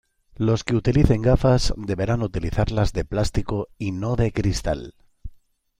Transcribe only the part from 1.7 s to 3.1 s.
deberán utilizarlas de